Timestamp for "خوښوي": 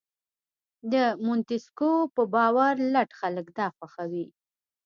3.75-4.25